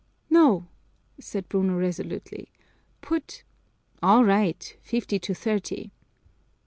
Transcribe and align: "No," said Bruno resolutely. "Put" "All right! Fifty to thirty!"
"No," 0.31 0.65
said 1.19 1.47
Bruno 1.47 1.77
resolutely. 1.77 2.51
"Put" 3.01 3.43
"All 4.01 4.25
right! 4.25 4.75
Fifty 4.81 5.19
to 5.19 5.35
thirty!" 5.35 5.91